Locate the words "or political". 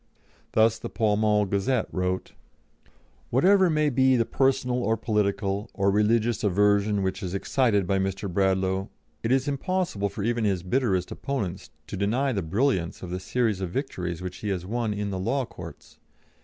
4.81-5.69